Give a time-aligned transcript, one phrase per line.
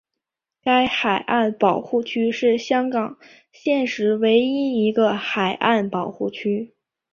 [0.63, 3.19] 该海岸保护区是香港
[3.51, 6.73] 现时唯一一个海岸保护区。